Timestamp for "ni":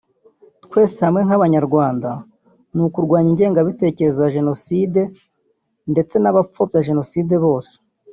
2.73-2.81